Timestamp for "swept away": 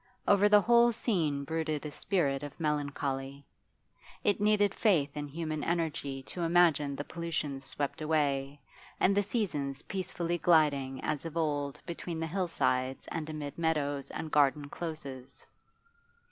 7.65-8.59